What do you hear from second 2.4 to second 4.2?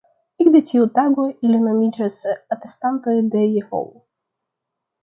"Atestantoj de Jehovo".